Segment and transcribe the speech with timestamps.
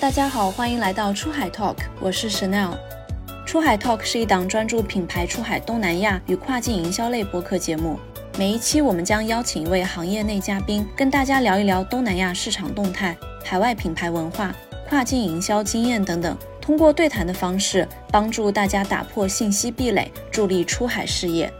[0.00, 2.70] 大家好，欢迎来到出海 Talk，我是 Chanel。
[3.46, 7.98] 出海 Talk 是一档专注品牌出海东南亚与跨境营销类播客节目。
[8.38, 14.54] 每一期我们将邀请一位行业内嘉宾，跟大家聊一聊东南亚市场动态、海外品牌文化、
[14.88, 16.36] 跨境营销经验等等。
[16.64, 21.52] 通过对谈的方式，帮助大家打破信息壁垒，助力出海事业。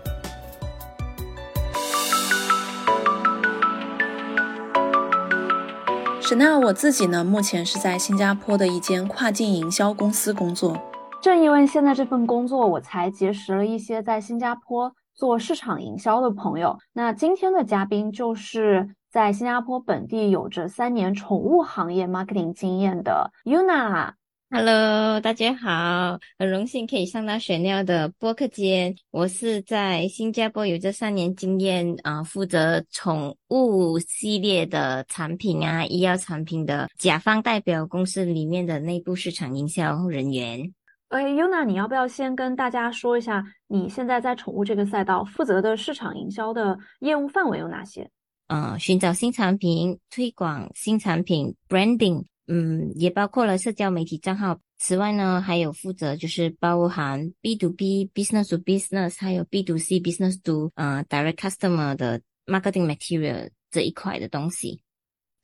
[6.23, 10.81] 沈娜，我自己呢，目前是在新加坡的一间跨境营销公司工作。
[11.21, 14.91] 正因为现在这份工作，我才结识了一些在新加坡。
[15.15, 24.15] 做市场营销的朋友，那今天的嘉宾就是在新加坡本地有着三年宠物行业 marketing 经验的 Yuna。
[24.57, 28.95] Hello，大家好，很荣幸可以上到雪料的播客间。
[29.11, 40.73] 我是在新加坡有这三年经验啊，负责宠物系列的产品啊，医药产品的甲方代表公司里面的内部市场营销人员。
[41.09, 48.09] 哎，Yuna，你要不要先跟大家说一下，你现在在宠物这个赛道负责的市场营销的业务范围有哪些？
[48.47, 54.61] 嗯，寻找新产品、推广新产品、branding，嗯，也包括了社交媒体账号。
[54.79, 62.21] 此外呢，还有负责就是包含 B to B business to business，还有 B to C business to 呃 direct customer 的
[62.47, 64.84] marketing material 这一块的东西。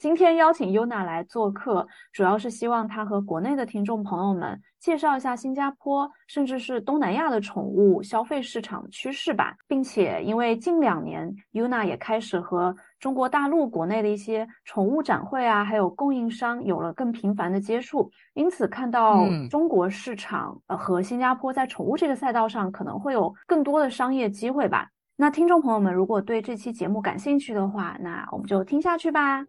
[0.01, 9.55] 今天邀请 Yuna 来做客，主要是希望她和国内的听众朋友们介绍一下新加坡，甚至是东南亚的宠物消费市场趋势吧。
[9.69, 24.89] 并且，因为近两年 Yuna 也开始和中国大陆国内的一些宠物展会啊，还有供应商有了更频繁的接触，因此看到中国市场呃和新加坡在宠物这个赛道上可能会有更多的商业机会吧。
[25.21, 29.45] 那听众朋友们，如果对这期节目感兴趣的话，那我们就听下去吧。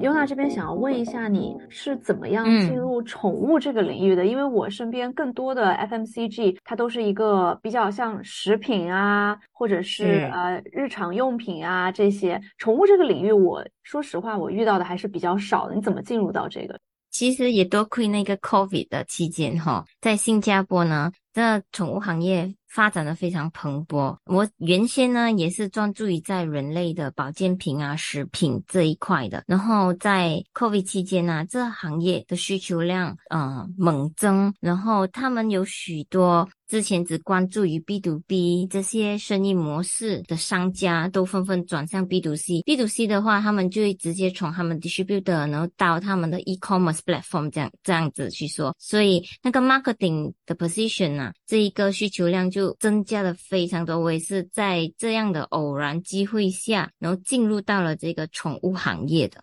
[0.00, 4.24] 尤娜这边想要问一下，你是怎么样进入宠物这个领域的？
[4.24, 12.40] 因为我身边更多的 FMCG，它都是一个比较像食品啊，或者是呃日常用品啊这些。
[12.56, 15.74] 宠物这个领域，我说实话，我遇到的还是比较少的。
[15.74, 16.78] 你怎么进入到这个？
[17.18, 22.54] 其实也多亏那个 COVID 的期间哈，在新加坡呢，这宠物行业。
[22.68, 24.14] 发展的非常蓬勃。
[24.26, 29.42] 我原先呢也是专注于在人类的保健品啊、食品这一块的。
[29.46, 36.46] 然后在 COVID 期间呢，这行业的需求量呃猛增，然后他们有许多。
[36.66, 42.60] 之前只关注于 B to B 这些生意模式的商家，都纷纷转向 B to C。
[42.62, 48.74] B to C 的话，他们就会直接从他们 distributor，然后到他们的 e-commerce platform 这样这样子去说。
[48.80, 53.98] 所以那个 marketing 的 position 啊，这一个需求量就增加了非常多。
[53.98, 59.40] 我也是在这样的偶然机会下，然后进入到了这个宠物行业的。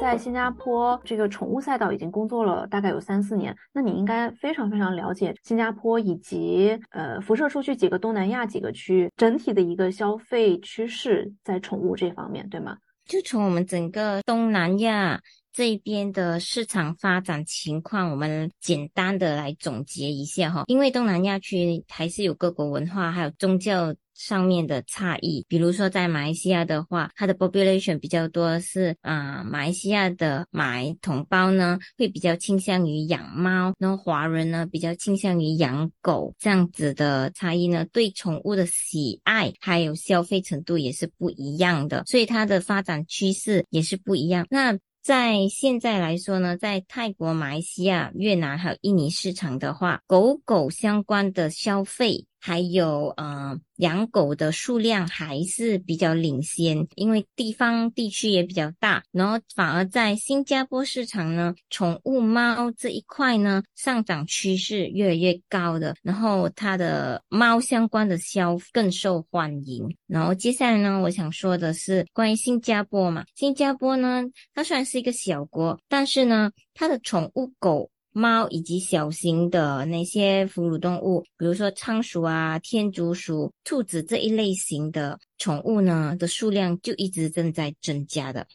[0.00, 12.76] 在新加坡这个宠物赛道已经工作了大概有三四年，那你应该非常非常了解新加坡以及呃辐射出去几个东南亚几个区域整体的一个消费趋势在宠物这方面，对吗？
[13.12, 15.20] 就从我们整个东南亚
[15.52, 23.94] 这边的市场发展情况，我们简单的来总结一下哈，因为东南亚区还是有各国文化还有宗教。
[24.14, 44.46] 上面的差异，比如说在马来西亚的话，它的 population 比较多是啊，马来西亚的马来同胞呢会比较倾向于养猫，然后华人呢比较倾向于养狗，这样子的差异呢，对宠物的喜爱还有消费程度也是不一样的，所以它的发展趋势也是不一样。
[44.50, 52.26] 那在现在来说呢，在泰国、马来西亚、越南还有印尼市场的话，狗狗相关的消费。
[52.44, 59.00] 还有呃，养狗的数量还是比较领先，因为地方地区也比较大。
[59.12, 65.94] 然后反而在新加坡市场呢，宠物猫这一块呢，上涨趋势越来越高的。
[66.02, 69.96] 然后它的猫相关的销更受欢迎。
[70.08, 77.88] 然后接下来呢，我想说的是关于新加坡嘛，新加坡呢，它虽然是一个小国，但是呢，它的宠物狗。
[78.12, 88.46] 猫以及小型的那些哺乳动物，比如说仓鼠啊、天竺鼠、兔子这一类型的宠物呢，的数量就一直正在增加的。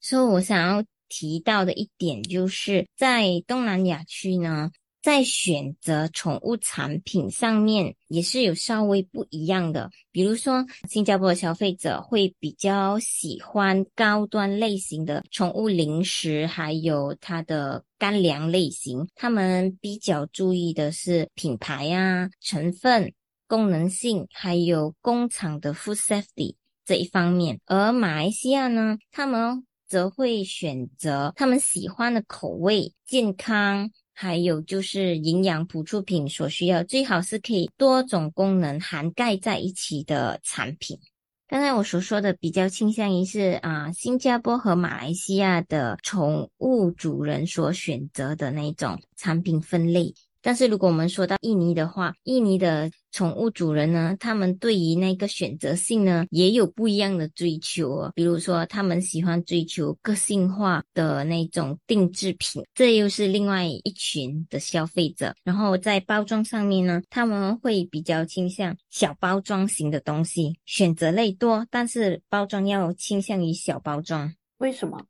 [0.00, 4.70] 所以我想要提到的一点，就是在东南亚区呢。
[5.06, 9.88] 在选择宠物产品上面也是有稍微不一样的。
[10.10, 19.06] 比如说，新加坡的消费者会比较喜欢高端类型的宠物零食，还有它的干粮类型。
[19.14, 23.12] 他们比较注意的是品牌啊、成分、
[23.46, 27.60] 功能性，还有工厂的 food safety 这一方面。
[27.66, 33.88] 而马来西亚呢，他们则会选择他们喜欢的口味、健康。
[34.18, 40.98] 还有就是营养补助品所需要，最好是可以多种功能涵盖在一起的产品。
[41.46, 50.14] 刚才我所说的比较倾向于是啊，新加坡和马来西亚的宠物主人所选择的那种产品分类。
[50.46, 58.12] 但是如果我们说到印尼的话，印尼的宠物主人呢，他们对于那个选择性呢，也有不一样的追求哦。
[58.14, 65.34] 比如说，他们喜欢追求个性化的那种定制品，这又是另外一群的消费者。
[65.42, 74.32] 然后在包装上面呢，他们会比较倾向小包装型的东西，选择类多，但是包装要倾向于小包装。
[74.58, 75.04] 为什么？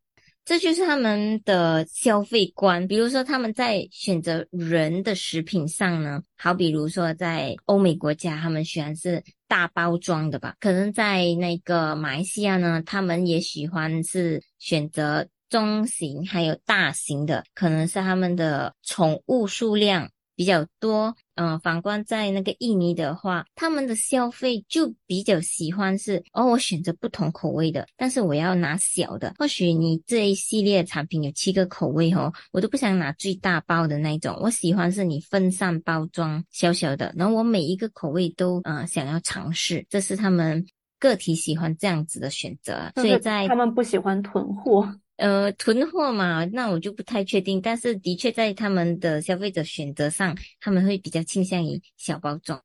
[0.47, 10.55] 这就是他们的消费观，比如说他们在选择人的食品上呢，好比如说在欧美国家，他们喜欢是大包装的吧？
[10.61, 20.09] 可能在那个马来西亚呢，他们也喜欢是选择中型还有大型的，可能是他们的宠物数量。
[20.39, 29.35] 比较多，嗯，反观在那个印尼的话，他们的消费就比较喜欢是，哦，我选择不同口味的，但是我要拿小的。
[29.39, 40.67] 或许你这一系列产品有七个口味哦，我都不想拿最大包的那种，我喜欢是你分散包装小小的，然后我每一个口味都，嗯，想要尝试，这是他们
[40.99, 44.89] 个体喜欢这样子的选择，所以在他们不喜欢囤货。
[45.17, 47.61] 呃，囤货嘛，那我就不太确定。
[47.61, 52.61] 但是的确，在他们的消费者选择上，他们会比较倾向于小包装。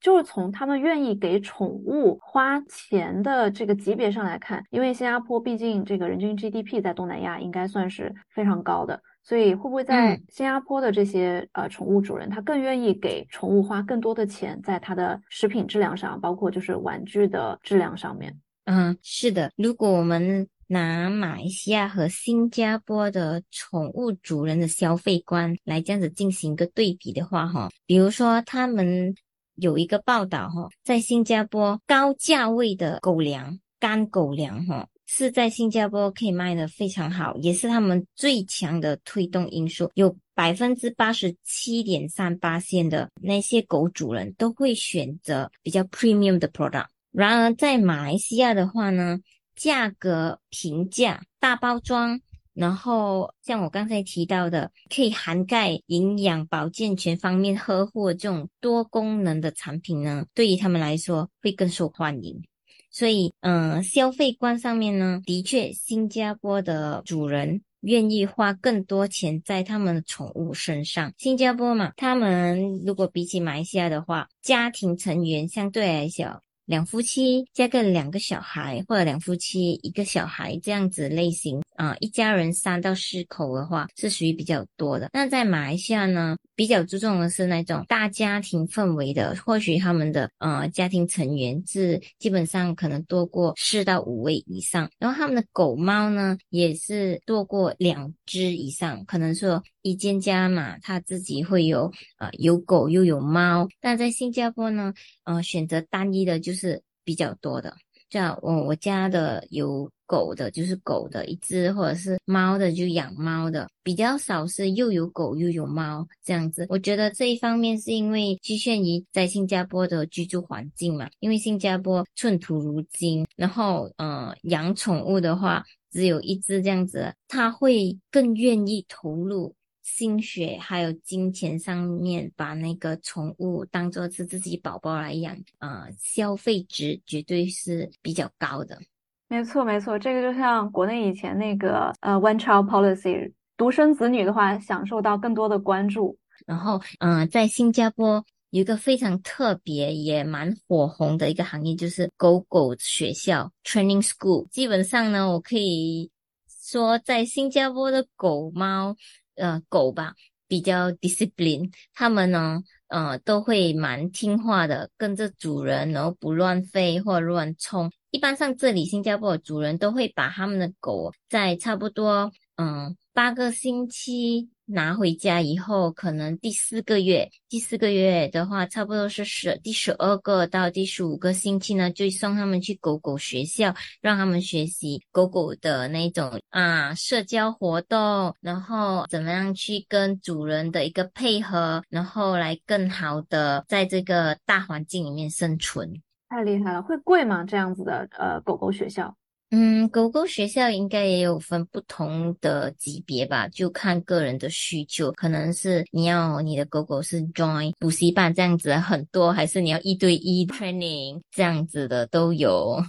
[0.00, 18.38] 就是从他们愿意给宠物花钱的这个级别上来看，因为新加坡毕竟这个人均 GDP 在东南亚应该算是非常高的，所以会不会在新加坡的这些呃宠物主人，他更愿意给宠物花更多的钱，在它的食品质量上，包括就是玩具的质量上面？
[18.66, 20.46] 嗯，是的，如果我们。
[20.66, 29.14] 拿马来西亚和新加坡的宠物主人的消费观来这样子进行一个对比的话，哈，比如说他们
[29.56, 39.90] 有一个报道，哈，在新加坡高价位的狗粮、干狗粮，哈，是在新加坡可以卖的非常好，也是他们最强的推动因素。
[39.94, 46.86] 有百分之八十七点三八线的那些狗主人都会选择比较 premium 的 product。
[47.12, 49.20] 然而在马来西亚的话呢？
[49.56, 52.20] 价格平价、大包装，
[52.52, 62.42] 然后像我刚才提到的，可以涵盖营养保健全方面呵护这种多功能的产品呢，对于他们来说会更受欢迎。
[62.90, 71.12] 所以，嗯，消费观上面呢，的确，新加坡的主人愿意花更多钱在他们的宠物身上。
[71.18, 76.40] 新加坡嘛，他们如果比起马来西亚的话，家庭成员相对来讲。
[76.66, 85.10] 两夫妻加个两个小孩，或者两夫妻一个小孩这样子类型啊，一家人三到四口的话是属于比较多的。
[85.12, 106.54] 那在马来西亚呢，比较注重的是那种大家庭氛围的，或许他们的呃家庭成员是基本上可能多过四到五位以上，然后他们的狗猫呢也是多过两只以上，可能说一间家嘛，他自己会有呃有狗又有猫，但在新加坡呢，呃选择单一的就。
[106.54, 107.76] 是比较多的，
[108.08, 116.64] 像我我家的有狗的，就是狗的一只，或者是猫的就养猫的，比较少是又有狗又有猫这样子。
[116.70, 129.54] 我觉得这一方面是因为局限于在新加坡的居住环境嘛，因为新加坡寸土如金，然后呃养宠物的话只有一只这样子，他会更愿意投入。
[129.84, 138.80] 心血还有金钱上面，把那个宠物当做是自己宝宝来养，呃，消费值绝对是比较高的。
[139.28, 146.16] 没错，没错，这个就像国内以前那个呃 one child policy，独生子女的话，享受到更多的关注。
[146.46, 154.48] 然后，嗯，在新加坡有一个非常特别也蛮火红的一个行业，就是狗狗学校 training school。
[154.48, 156.10] 基本上呢，我可以
[156.48, 158.96] 说，在新加坡的狗猫。
[159.36, 160.14] 呃，狗吧
[160.46, 167.90] 比较 discipline，他们呢，呃，都会蛮听话的，跟着主人，然后不乱吠或乱冲。
[168.10, 196.02] 一般上这里新加坡的主人都会把他们的狗在差不多嗯八个星期拿回家以后，可能第四个月，第四个月的话，差不多是十第十二个到第十五个星期呢，就送他们去狗狗学校，让他们学习狗狗的那种啊社交活动，然后怎么样去跟主人的一个配合，然后来更好的在这个大环境里面生存。
[196.30, 197.44] 太厉害了，会贵吗？
[197.44, 199.14] 这样子的呃狗狗学校？
[199.56, 212.82] 嗯，狗狗学校应该也有分不同的级别吧，就看个人的需求，可能是你要你的狗狗是 join 补习班这样子很多，还是你要一对一 training 这样子的都有。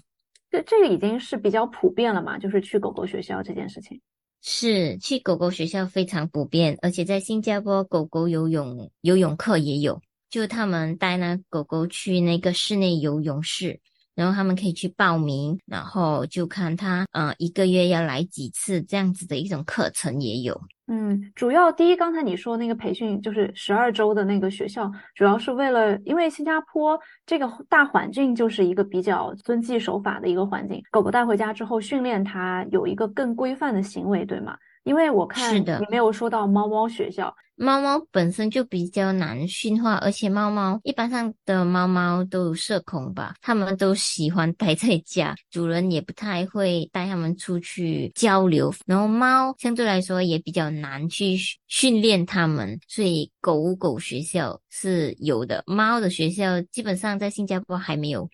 [0.49, 4.01] 这这个已经是比较普遍了嘛，就是去狗狗学校这件事情。
[4.41, 13.79] 是去狗狗学校非常普遍，而且在新加坡狗狗游泳游泳课也有，就他们带那狗狗去那个室内游泳室。
[14.15, 20.59] 然后他们可以去报名，然后就看他，呃，一个月要来几次这样子的一种课程也有。
[20.87, 34.55] 嗯，主要第一，刚才你说那个培训就是十二周的那个学校，主要是为了，因为新加坡这个大环境就是一个比较遵纪守法的一个环境，狗狗带回家之后训练它有一个更规范的行为，对吗？
[34.83, 58.29] 因为我看你没有说到猫猫学校，猫猫本身就比较难驯化，而且猫猫一般上的猫猫都有社恐吧，它们都喜欢待在家，主人也不太会带它们出去交流，然后猫相对来说也比较难去训练它们，所以狗狗学校是有的，猫的学校基本上在新加坡还没有。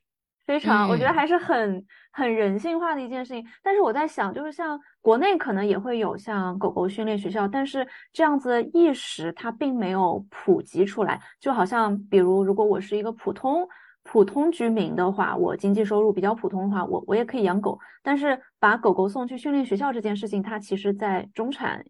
[0.45, 3.45] 非常，我觉得还是很很人性化的一件事情。
[3.63, 11.21] 但是我在想，就是像国内可能也会有像狗狗训练学校，但是这样子的意识它并没有普及出来。
[11.39, 13.65] 就好像，比如如果我是一个普通
[14.03, 17.79] 普通居民的话，我经济收入比较普通的话，我我也可以养狗。
[18.01, 21.85] 但是把狗狗送去训练学校这件事情，它其实在中产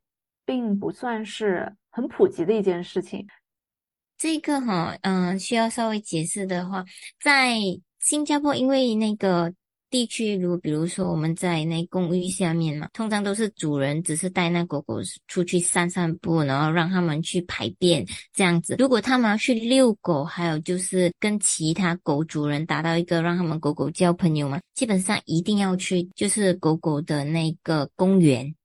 [0.46, 3.26] 并不算是很普及的一件事情。
[4.18, 6.84] 这个哈，嗯，需要稍微解释的话，
[7.20, 7.56] 在。
[8.02, 9.54] 新加坡因为那个
[9.90, 18.76] 地区，如比如说我们在那公寓下面嘛，通常都是主人只是带那狗狗出去散散步，然后让他们去排便这样子。
[18.80, 28.56] 如果他们要去遛狗，还有就是跟其他狗主人达到一个让他们狗狗交朋友嘛，基本上一定要去就是狗狗的那个公园。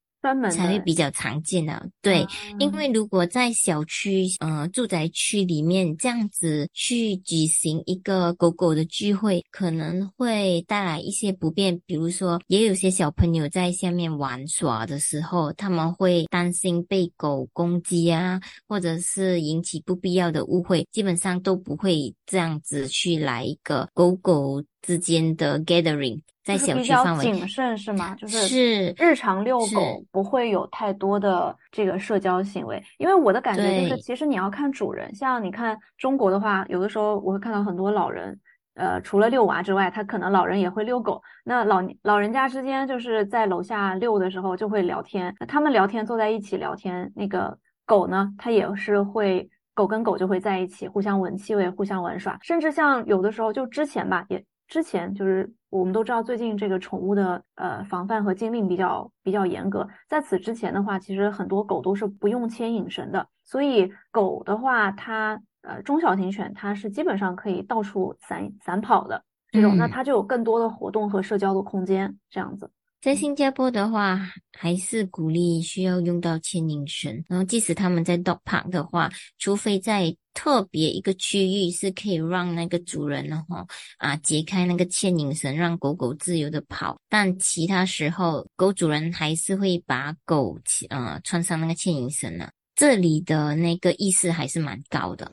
[0.51, 2.25] 才会比较常见的，对，
[2.59, 11.79] 因为如果在小区、呃住宅区里面这样子去举行一个狗狗的聚会，可能会带来一些不便。
[11.85, 26.19] 比如说，也有些小朋友在下面玩耍的时候，他们会担心被狗攻击啊，或者是引起不必要的误会，基本上都不会这样子去来一个狗狗之间的 gathering。
[26.47, 28.15] 在小区范围谨慎是吗？
[28.17, 35.13] 就是是日常遛狗不会有太多的这个社交行为，因为我的感觉就是，其实你要看主人。
[35.13, 38.39] 像你看中国的话，有的时候我会看到很多老人，
[38.75, 41.21] 呃，除了遛娃之外，他可能老人也会遛狗。
[41.43, 55.51] 那老老人家之间就是在楼下遛的时候就会聊天，那他们聊天坐在一起聊天，那个狗呢，它也是会狗跟狗就会在一起互相闻气味，互相玩耍，甚至像有的时候就之前吧，也之前就是。
[55.69, 59.85] 我们都知道，最近这个宠物的呃防范和禁令比较比较严格。
[60.07, 69.21] 在此之前的话，其实很多狗都是不用牵引绳的，所以狗的话，它呃中小型犬它是基本上可以到处散散跑的
[69.51, 72.71] 这种，那它就有更多的活动和社交的空间，这样子。
[73.07, 74.19] 在新加坡的话，
[74.51, 77.23] 还是鼓励需要用到牵引绳。
[77.29, 83.65] 然后，即使他们在 dog park 的话，除非在特别一个区域是可以让那个主人的话
[83.97, 86.99] 啊解开那个牵引绳，让狗狗自由的跑。
[87.07, 90.59] 但其他时候，狗主人还是会把狗
[90.89, 92.49] 呃穿上那个牵引绳呢。
[92.75, 95.31] 这里的那个意识还是蛮高的。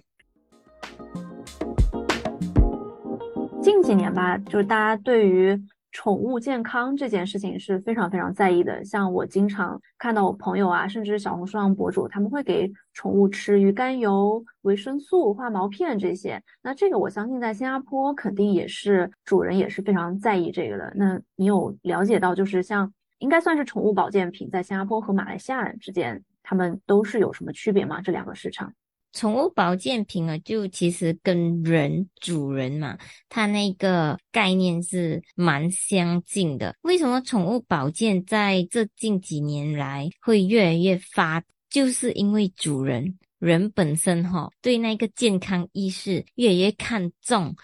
[3.60, 5.60] 近几年吧，就是大家对于。
[5.94, 8.84] 宠物健康这件事情是非常非常在意的。
[8.84, 16.42] 像我经常看到我朋友啊，甚至小红书上博主，他们会给宠物吃鱼肝油、维生素、化毛片这些。
[16.60, 20.92] 那这个我相信在新加坡肯定也是主人也是非常在意这个的。
[20.96, 28.00] 那你有了解到，就是像应该算是宠物保健品，在新加坡和马来西亚之间，他们都是有什么区别吗？
[28.02, 28.70] 这两个市场？
[29.14, 36.74] 宠物保健品啊，就其实跟人主人嘛，它那个概念是蛮相近的。
[36.82, 41.42] 为什么宠物保健在这近几年来会越来越发？
[41.70, 47.54] 就是因为主人人本身哈，对那个健康意识越来越看重。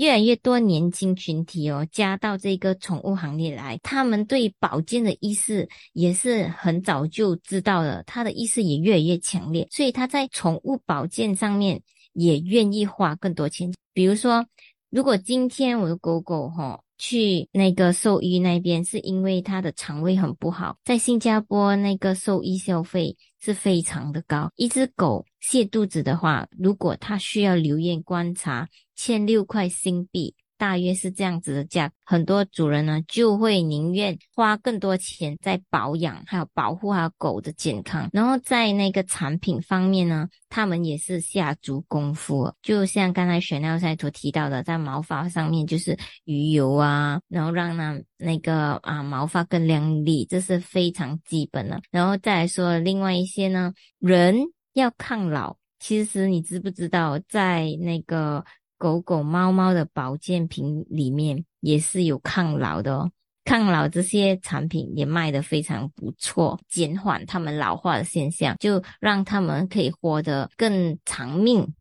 [0.00, 11.82] 越来越多年轻群体哦加到这个宠物行列来，他们对保健的意识也是很早就知道了，他的意识也越来越强烈，所以他在宠物保健上面
[12.14, 13.70] 也愿意花更多钱。
[13.92, 14.46] 比如说，
[14.88, 16.80] 如果今天我的狗狗哈。
[17.02, 20.76] 去那个兽医那边，是因为它的肠胃很不好。
[20.84, 24.50] 在新加坡，那个兽医消费是非常的高。
[24.54, 28.68] 一只狗泻肚子的话，如果它需要留院观察，
[29.00, 30.34] 欠六块新币。
[30.58, 38.10] 大约是这样子的价，很多主人呢就会宁愿花更多钱在保养，还有保护它狗的健康。
[38.12, 42.52] 然后在那个产品方面呢，他们也是下足功夫。
[42.60, 51.80] 就像刚才选料赛所提到的，在毛发上面就是鱼油啊，然后让那那个啊毛发更亮丽，这是非常基本的。
[51.90, 54.36] 然后再来说另外一些呢，人
[54.74, 58.44] 要抗老，其实你知不知道在那个。
[58.80, 63.10] 狗狗、猫猫的保健品里面也是有抗老的哦，
[63.44, 71.74] 抗老这些产品也卖得非常不错，减缓它们老化的现象，就让它们可以活得更长命。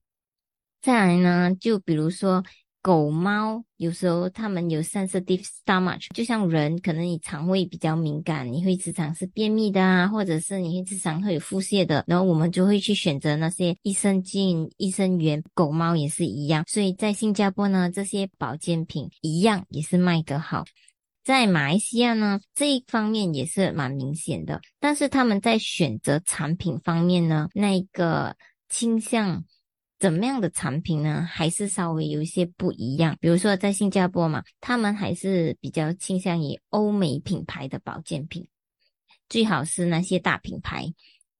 [0.81, 2.43] 再来呢，就比如说。
[2.81, 15.43] 狗猫有时候它们有 sensitive stomach，就像人，可能你肠胃比较敏感，你会时常是便秘的啊，或者是你会时常会有腹泻的，然后我们就会去选择那些益生菌、益生元。
[15.53, 20.63] 狗猫也是一样，所以在新加坡呢，这些保健品一样也是卖得好。
[21.21, 28.35] 在马来西亚呢，这一方面也是蛮明显的，但是他们在选择产品方面呢，那个
[28.69, 29.43] 倾向。
[29.99, 31.27] 怎么样的产品呢？
[31.29, 33.17] 还是稍微有一些不一样。
[33.19, 38.47] 比如说在新加坡嘛，他们还是比较倾向于欧美品牌的保健品，
[39.27, 40.85] 最好是那些大品牌，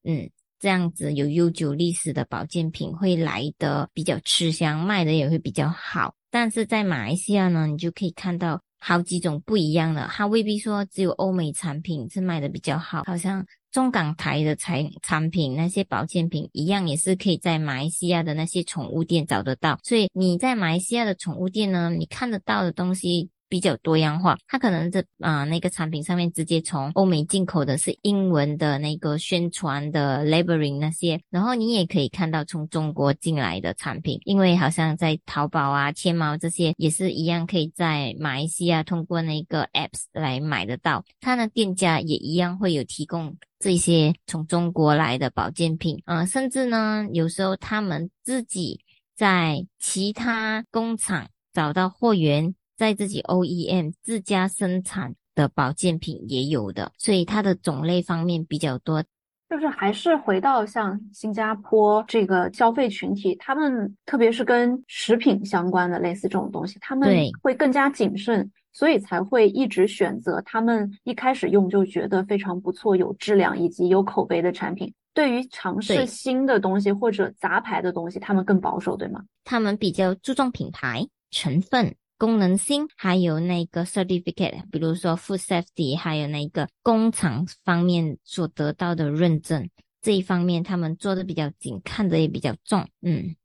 [0.03, 6.13] 嗯，这样子有悠久历史的保健品会来的比较吃香，卖的也会比较好。
[6.29, 13.45] 但是在马来西亚呢，你就可以看到好几种不一样的，它未必说只有欧美产品是卖的比较好，好像。
[13.71, 19.79] 中港台的产产品，那些保健品一样，也是可以在马来西亚的那些宠物店找得到。
[19.83, 23.29] 所以你在马来西亚的宠物店呢，你看得到的东西。
[23.51, 48.79] 比较多样化，它可能这啊那个产品上面直接从欧美进口的是英文的那个宣传的 labeling 那些，然后你也可以看到从中国进来的产品，因为好像在淘宝啊、天猫这些也是一样，可以在马来西亚通过那个 apps 来买得到，它的店家也一样会有提供这些从中国来的保健品，啊，甚至呢有时候他们自己
[49.15, 52.55] 在其他工厂找到货源。
[52.79, 59.03] 在自己 OEM 自家生产的保健品也有的，所以它的种类方面比较多。
[59.49, 74.93] 就是还是回到像新加坡这个消费群体，他们特别是跟食品相关的类似这种东西，他们会更加谨慎，所以才会一直选择他们一开始用就觉得非常不错、有质量以及有口碑的产品。
[75.13, 79.23] 对于尝试新的东西或者杂牌的东西，他们更保守，对吗？
[79.43, 81.95] 他们比较注重品牌成分。
[82.17, 89.69] 功能性，还有那个 certificate，比如说 food safety，还有那个工厂方面所得到的认证，
[90.01, 93.37] 这一方面他们做的比较紧，看的也比较重，嗯。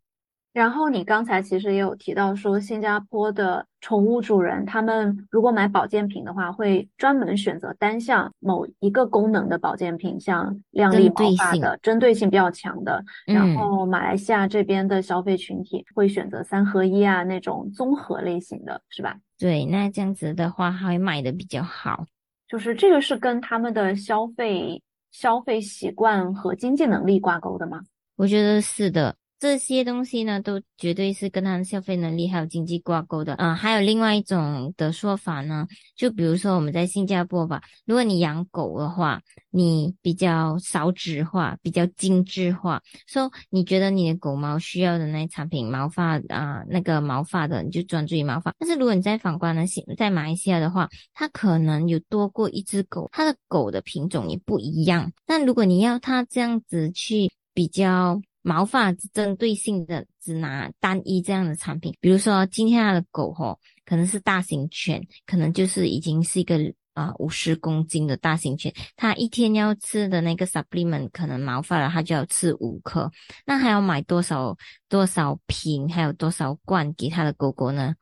[0.54, 13.04] 然后你刚才其实也有提到说，新加坡的宠物主人他们如果买保健品的话，会专门选择单项某一个功能的保健品，像亮丽毛发的，针对性比较强的。
[13.26, 19.16] 然后马来西亚这边的消费群体会选择三合一啊那种综合类型的，是吧？
[19.36, 22.06] 对，那这样子的话，会卖的比较好。
[22.46, 27.80] 就是这个是跟他们的消费消费习惯和经济能力挂钩的吗？
[28.14, 29.16] 我觉得是的。
[29.38, 33.34] 这些东西呢，都绝对是跟他的消费能力还有经济挂钩的。
[33.34, 39.20] 嗯，还有另外一种的说法呢，就比如说我们在新加坡吧，如果你养狗的话，
[39.50, 48.54] 你比较少纸化，比较精致化，说你觉得你的狗毛需要的那产品，毛发啊，那个毛发的，你就专注于毛发。
[48.58, 49.64] 但是如果你在反观呢，
[49.98, 55.12] 在马来西亚的话，它可能有多过一只狗，它的狗的品种也不一样。
[55.26, 58.22] 但如果你要它这样子去比较。
[58.46, 66.58] 毛发针对性的只拿单一这样的产品，比如说今天他的狗吼，可能是大型犬，可能就是已经是一个
[66.92, 73.10] 啊五十公斤的大型犬，它一天要吃的那个 supplement 可能毛发了，它就要吃五颗，
[73.46, 74.54] 那还要买多少
[74.90, 77.94] 多少瓶，还有多少罐给他的狗狗呢？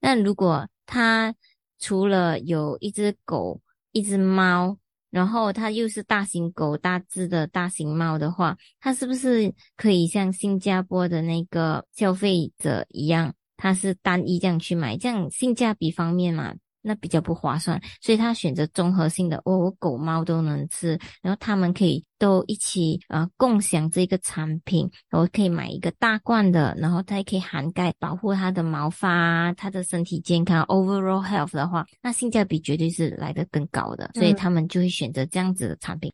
[0.00, 1.32] 那如果他
[1.78, 3.60] 除了有一只狗，
[3.92, 4.76] 一只猫。
[5.10, 16.54] 然后它又是大型狗、大只的大型猫的话，它是不是可以像新加坡的那个消费者一样，它是单一这样去买，这样性价比方面嘛。
[16.88, 36.10] 那比较不划算，所以他选择综合性的，哦，我狗猫都能吃，然后他们可以都一起呃共享这个产品，我可以买一个大罐的，然后它也可以涵盖保护它的毛发、它的身体健康 overall health 的话，那性价比绝对是来得更高的，所以他们就会选择这样子的产品。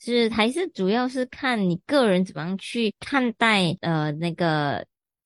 [0.00, 4.82] 是还是主要是看你个人怎么样去看待呃那个。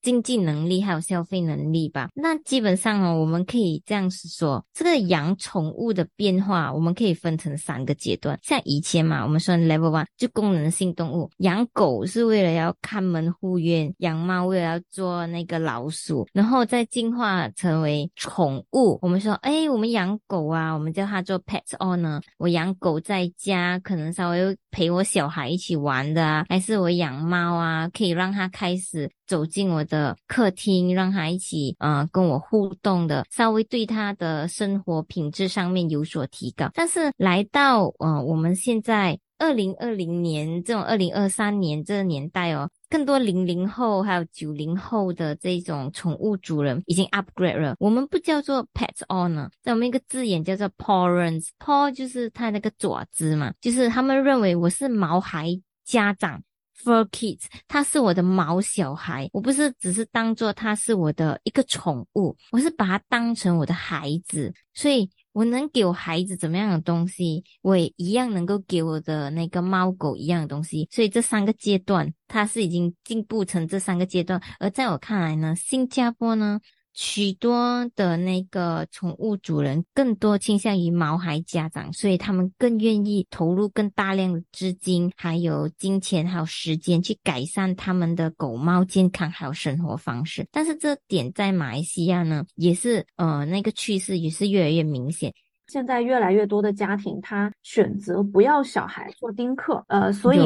[0.08, 8.38] 经济能力还有消费能力吧，那基本上哦，我们可以这样子说，这个养宠物的变化，我们可以分成三个阶段。
[8.42, 18.98] 像以前嘛，我们说 level one 就功能性动物，养狗是为了要看门护院，养猫为了要做那个老鼠，然后再进化成为宠物。
[19.02, 22.22] 我们说，哎，我们养狗啊，我们叫它做 pet owner。
[22.38, 29.10] 我养狗在家，可能稍微陪我小孩一起玩的啊，还是我养猫啊，可以让它开始。
[29.28, 36.70] 走进我的客厅，让他一起呃跟我互动的，稍微对他的生活品质上面有所提高。
[36.74, 47.76] 但是来到呃我们现在二零二零年这种二零二三年这个年代哦，更多零零后还有九零后的这种宠物主人已经 upgrade 了。
[47.78, 55.48] 我们不叫做 pet owner，在我们一个字眼叫做 parents，paw 就是它那个爪子嘛，就是他们认为我是毛孩
[55.84, 56.42] 家长。
[56.84, 70.88] For kids，它是我的毛小孩，我不是只是当做它是我的一个宠物，我是把它当成我的孩子，所以我能给我孩子怎么样的东西，我也一样能够给我的那个猫狗一样的东西。
[70.90, 74.40] 所以这三个阶段，它是已经进步成这三个阶段。
[74.60, 76.60] 而在我看来呢，新加坡呢。
[77.00, 90.44] 许多的那个宠物主人更多倾向于毛孩家长，所以他们更愿意投入更大量的资金、还有金钱、还有时间去改善他们的狗猫健康还有生活方式。
[90.50, 95.32] 但是这点在马来西亚呢，也是呃那个趋势也是越来越明显。
[95.68, 100.40] 现在越来越多的家庭他选择不要小孩做丁克，呃，所以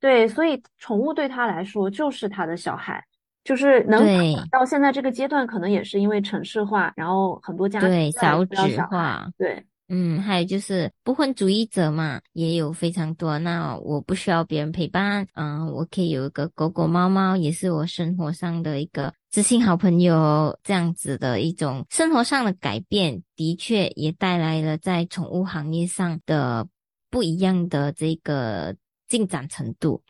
[0.00, 3.04] 对，所以宠物对他来说就是他的小孩。
[3.42, 4.04] 就是能
[4.50, 8.54] 到现在这个阶段，可能也是因为城市化，然后很多家对少子
[8.90, 13.38] 化，对，嗯，还有就是不婚主义者嘛，也有非常多。
[13.38, 26.68] 那我不需要别人陪伴，嗯，我可以有一个狗狗猫猫，也是我生活上的一个知心好朋友，这样子的一种生活上的改变，的确也带来了在宠物行业上的
[27.10, 28.76] 不一样的这个
[29.08, 30.02] 进展程度。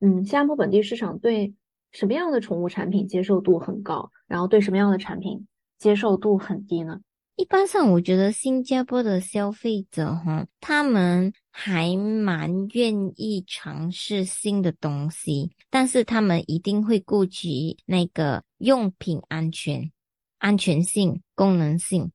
[0.00, 1.54] 嗯，新加坡本地市场对。
[1.92, 5.46] 什么样的宠物产品接受度很高，然后对什么样的产品
[5.78, 7.00] 接受度很低呢？
[7.36, 19.90] 一般上，我觉得新加坡的消费者哈，他们还蛮愿意尝试新的东西，但是他们一定会顾及那个用品安全、
[20.38, 22.12] 安全性、功能性，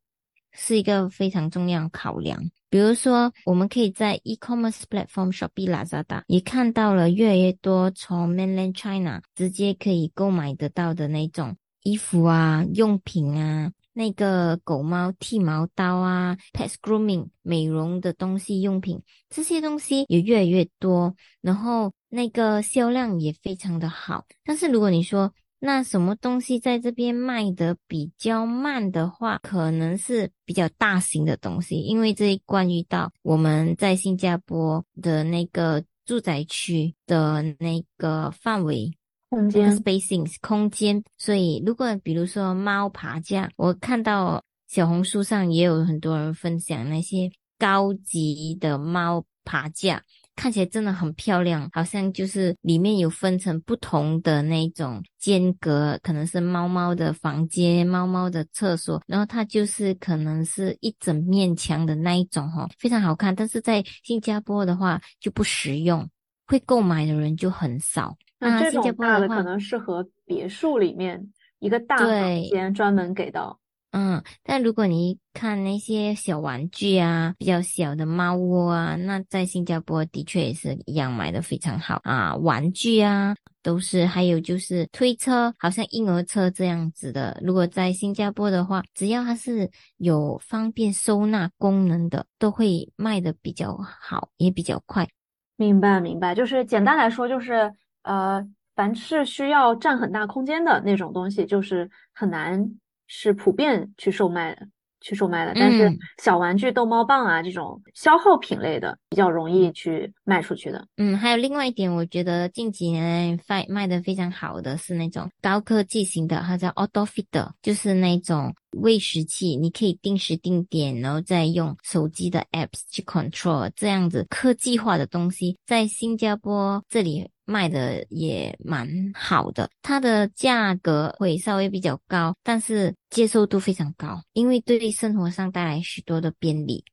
[0.52, 2.40] 是一个非常重要考量。
[2.70, 24.26] 比如说，我们可以在 e-commerce platform Shopee Lazada 也看到了越来越多从 Mainland China 直接可以购买得到的那种衣服啊、用品啊、那个狗猫剃毛刀啊、pet grooming 美容的东西用品，这些东西也越来越多，然后那个销量也非常的好。
[24.44, 38.92] 但是如果你说，那什么东西在这边卖的比较慢的话，可能是比较大型的东西，因为这关于到我们在新加坡的那个住宅区的那个范围
[39.30, 50.04] 空间 spacing 空间，所以如果比如说猫爬架，我看到小红书上也有很多人分享那些高级的猫爬架。
[50.38, 63.36] 看起来真的很漂亮，好像就是里面有分成不同的那种间隔，可能是猫猫的房间、猫猫的厕所，然后它就是可能是一整面墙的那一种哈，非常好看。
[63.36, 66.08] 但是在新加坡的话就不实用，
[66.46, 68.16] 会购买的人就很少。
[68.40, 71.20] 那这种大的可能适合别墅里面
[71.58, 73.60] 一个大房间专门给到。
[74.00, 82.36] 嗯，但如果你看那些小玩具啊，比较小的猫窝啊，那在新加坡的确也是一样买的非常好啊。
[82.36, 87.42] 玩具啊，都是还有就是推车，好像婴儿车这样子的。
[87.44, 95.08] 如果在新加坡的话，只要它是有方便收纳功能的，都会卖的比较好，也比较快。
[95.56, 102.78] 明白，明白，就是简单来说，就是呃，凡是需要占很大空间的那种东西，就是很难。
[103.08, 104.68] 是普遍去售卖的，
[105.02, 110.86] 去售卖的，但是嗯小玩具、逗猫棒啊这种消耗品类的比较容易去卖出去的。
[110.98, 136.84] 嗯，还有另外一点，我觉得近几年卖卖的非常好的是那种高科技型的，它叫 Auto Feeder，就是那种喂食器，你可以定时定点，然后再用手机的 apps 去 control，这样子科技化的东西，在新加坡这里卖的也蛮好的，它的价格会稍微比较高，但是接受度非常高，因为对生活上带来许多的便利。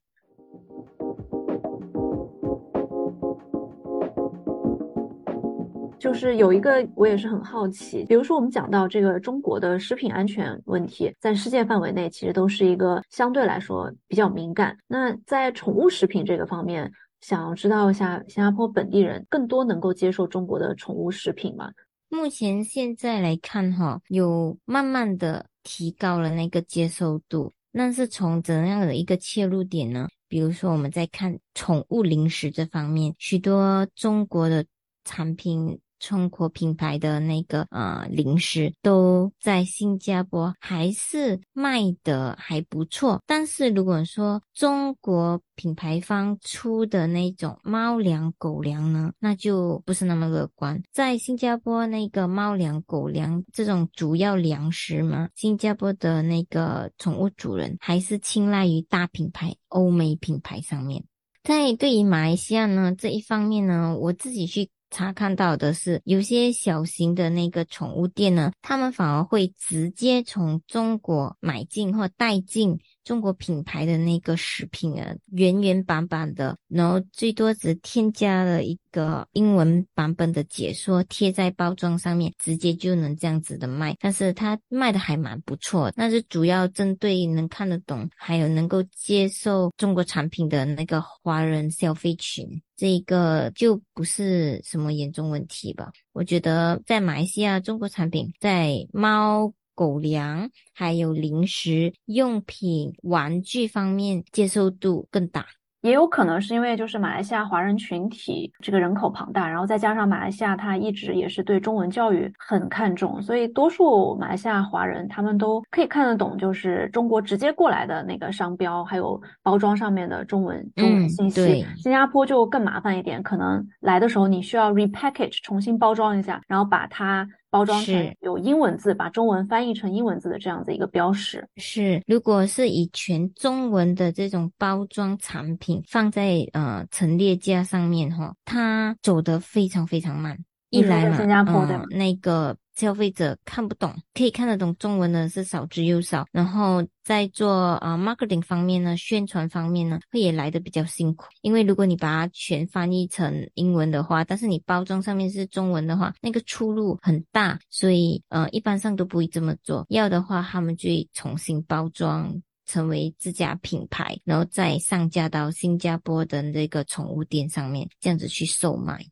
[6.04, 14.76] 就是有一个我也是很好奇，比如说我们讲到这个中国的食品安全问题，在世界范围内其实都是一个相对来说比较敏感。
[14.86, 21.70] 那在宠物食品这个方面，想要知道一下新加坡本地人更多能够接受中国的宠物食品吗？
[22.10, 27.50] 目前现在来看，哈，有慢慢的提高了那个接受度。
[27.72, 30.06] 那是从怎样的一个切入点呢？
[30.28, 34.66] 比如说，我们在看宠物零食这方面，许多中国的
[35.06, 35.80] 产品。
[36.06, 50.82] 中国品牌的那个呃零食都在新加坡还是卖的还不错，但是如果说中国品牌方出的那种猫粮、狗粮呢，那就不是那么乐观。
[50.92, 61.02] 在新加坡那个猫粮、狗粮这种主要粮食嘛，新加坡的那个宠物主人还是青睐于大品牌、欧美品牌上面。
[61.42, 64.68] 在对于马来西亚呢这一方面呢，我自己去。
[64.94, 83.96] 查看到的是，有些小型的那个宠物店呢，他们反而会直接从中国买进或带进中国品牌的那个食品啊，原原版版的，然后最多只添加了一个英文版本的解说贴在包装上面，直接就能这样子的卖。
[84.00, 92.48] 但是它卖的还蛮不错，那是主要针对能看得懂，还有能够接受中国产品的那个华人消费群。
[92.76, 95.92] 这个就不是什么严重问题吧？
[96.12, 105.44] 我觉得在马来西亚，中国产品在猫、狗粮、还有零食、用品、玩具方面接受度更大。
[105.82, 121.66] 也有可能是因为就是马来西亚华人群体这个人口庞大，然后再加上马来西亚它一直也是对中文教育很看重，所以多数马来西亚华人他们都可以看得懂，就是中国直接过来的那个商标，还有包装上面的中文中文信息。
[121.76, 127.28] 新加坡就更麻烦一点，可能来的时候你需要 repackage 重新包装一下，然后把它。
[127.54, 131.46] 包装成有英文字，把中文翻译成英文字的这样子一个标识。
[131.56, 140.36] 是，如果是以全中文的这种包装产品放在呃陈列架上面哈，它走得非常非常慢。
[140.70, 146.26] 一来嘛，新加坡的、嗯、那个消费者看不懂，可以看得懂中文的是少之又少。
[146.32, 151.26] 然后在做啊、marketing 方面呢，宣传方面呢，会也来的比较辛苦。
[151.42, 159.86] 因为如果你把它全翻译成英文的话，但是你包装上面是中文的话，那个出入很大，所以呃一般上都不会这么做。
[159.88, 162.42] 要的话，他们就会重新包装。
[162.66, 169.04] 成为自家品牌，然后再上架到新加坡的那个宠物店上面，这样子去售卖。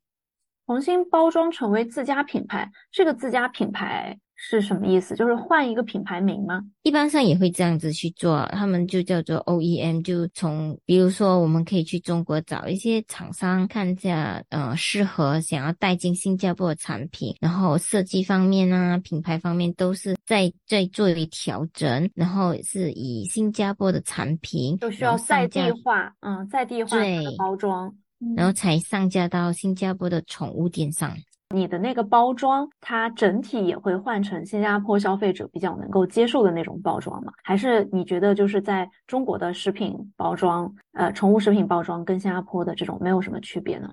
[0.67, 5.15] 重新包装成为自家品牌，这个自家品牌是什么意思？
[5.15, 6.63] 就是换一个品牌名吗？
[6.83, 27.95] 一般上也会这样子去做，他们就叫做 OEM，就从比如说我们可以去中国找一些厂商看一下，呃，适合想要带进新加坡的产品，然后设计方面啊，品牌方面都是在在做一调整，然后是以新加坡的产品就需要在地化，嗯，在地化的包装。
[28.37, 31.11] 然后才上架到新加坡的宠物店上。
[31.55, 37.33] 你的那个包装，它整体也会换成新加坡消费者比较能够接受的那种包装吗？
[37.45, 43.93] 还是你觉得就是在中国的食品包装，呃，宠物食品包装跟新加坡的这种没有什么区别呢？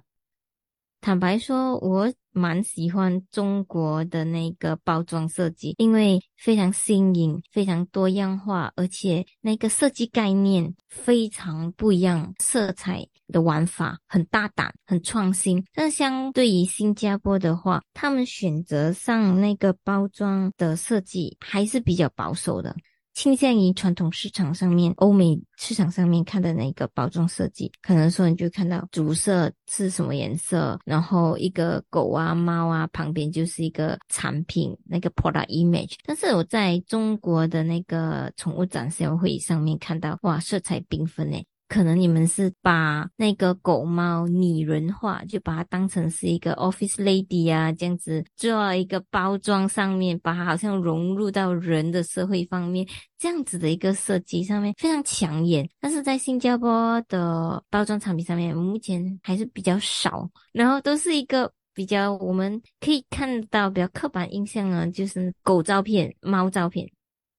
[1.01, 15.63] 坦白说，我蛮喜欢中国的那个包装设计，因为非常新颖、非常多样化，而且那个设计概念非常不一样，色彩的玩法很大胆、很创新。
[15.73, 22.75] 但相对于新加坡的话，他们选择上那个包装的设计还是比较保守的。
[23.19, 35.95] 倾向于传统市场上面、欧美市场上面看的那个包装设计，可能说你就看到主色是什么颜色，然后一个狗啊、猫啊旁边就是一个产品那个 product image。
[36.05, 52.85] 但是我在中国的那个宠物展销会上面看到，哇，色彩缤纷诶，可能你们是把那个狗猫拟人化，就把它当成是一个 office lady 啊，这样子做一个包装上面，把它好像融入到人的社会方面，
[53.17, 55.69] 这样子的一个设计上面非常抢眼。
[55.79, 61.49] 但是在新加坡的包装产品上面，目前还是比较少，然后都是一个。
[61.71, 66.85] 比较我们可以看到比较刻板印象呢，就是狗照片、猫照片。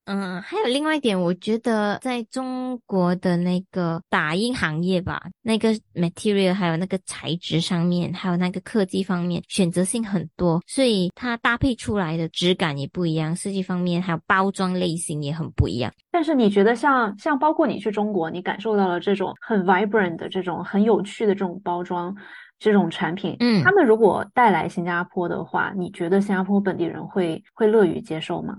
[0.05, 15.91] 嗯，还有另外一点，我觉得在中国的那个打印行业吧，那个 material 还有那个材质上面，还有那个科技方面，选择性很多，所以它搭配出来的质感也不一样，设计方面还有包装类型也很不一样。
[16.11, 22.15] 但是你觉得像像包括你去中国，你感受到了这种很 vibrant 的这种很有趣的这种包装。
[22.63, 28.55] 这种产品，嗯，他们如果带来新加坡的话，你觉得新加坡本地人会会乐于接受吗？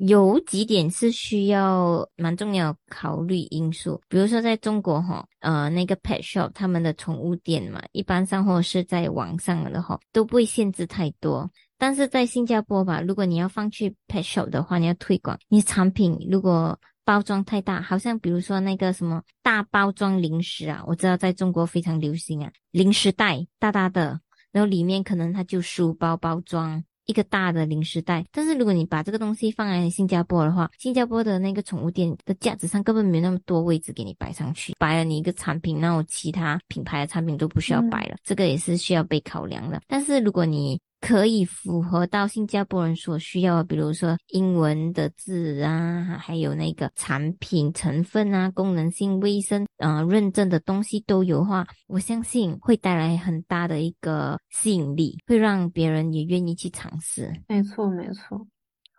[0.00, 11.50] 有几点是需要蛮重要考虑因素，比如说在中国哈，呃，那个 pet shop 他们的宠物店嘛，一般上或是在网上的话，都不会限制太多。
[11.76, 24.18] 但是在新加坡吧，如果你要放去 pet shop 的话，你要推广你产品，如果包装太大，好像比如说那个什么大包装零食啊，我知道在中国非常流行啊，零食袋大大的，
[24.50, 28.24] 然后里面可能它就书包包装一个大的零食袋。
[28.32, 39.80] 但是如果你把这个东西放在新加坡的话，新加坡的那个宠物店的架子上根本没有那么多位置给你摆上去，摆了你一个产品，那我其他品牌的产品都不需要摆了，这个也是需要被考量的。
[39.88, 57.32] 但是如果你可以符合到新加坡人所需要的，比如说英文的字啊，还有那个产品成分啊、功能性、卫生啊认证的东西都有话，我相信会带来很大的一个吸引力，会让别人也愿意去尝试。
[57.48, 58.46] 没错，没错。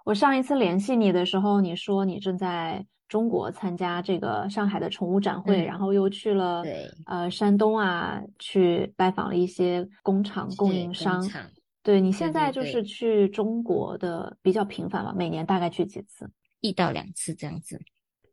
[0.03, 6.63] 我上一次联系你的时候，你说你正在中国参加这个上海的宠物展会，然后又去了
[7.05, 11.23] 呃山东啊，去拜访了一些工厂供应商。
[11.83, 16.29] 对你现在就是去中国的比较频繁了，每年大概去几次？
[16.59, 17.81] 一到两次这样子。